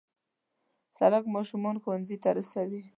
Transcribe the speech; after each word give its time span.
سړک 0.97 1.23
ماشومان 1.35 1.75
ښوونځي 1.83 2.17
ته 2.23 2.29
رسوي. 2.37 2.81